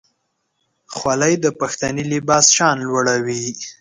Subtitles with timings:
[0.95, 3.45] خولۍ د پښتني لباس شان لوړوي.